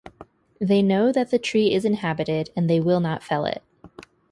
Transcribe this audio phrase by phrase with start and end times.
[0.59, 3.61] They know that the tree is inhabited and they will not fell it.